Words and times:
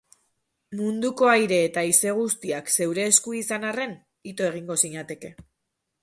munduko 0.77 1.27
aire 1.33 1.57
eta 1.65 1.83
haize 1.89 2.13
guztiak 2.19 2.71
zeure 2.75 3.05
esku 3.09 3.33
izan 3.39 3.67
arren, 3.73 3.93
ito 4.31 4.47
egingo 4.47 4.79
zinateke 4.85 5.31